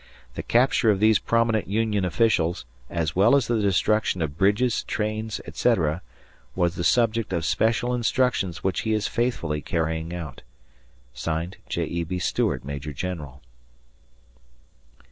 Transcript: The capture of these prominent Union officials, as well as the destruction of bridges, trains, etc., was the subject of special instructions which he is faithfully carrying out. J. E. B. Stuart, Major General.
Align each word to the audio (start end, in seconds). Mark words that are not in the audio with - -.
The 0.33 0.41
capture 0.41 0.89
of 0.89 0.99
these 0.99 1.19
prominent 1.19 1.67
Union 1.67 2.03
officials, 2.05 2.65
as 2.89 3.15
well 3.15 3.35
as 3.35 3.45
the 3.45 3.61
destruction 3.61 4.23
of 4.23 4.35
bridges, 4.35 4.81
trains, 4.85 5.39
etc., 5.45 6.01
was 6.55 6.73
the 6.73 6.83
subject 6.83 7.31
of 7.31 7.45
special 7.45 7.93
instructions 7.93 8.63
which 8.63 8.79
he 8.81 8.93
is 8.93 9.07
faithfully 9.07 9.61
carrying 9.61 10.11
out. 10.11 10.41
J. 11.13 11.83
E. 11.85 12.03
B. 12.03 12.17
Stuart, 12.17 12.65
Major 12.65 12.93
General. 12.93 13.43